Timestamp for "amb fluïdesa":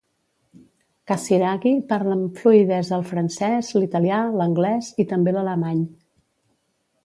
2.15-2.97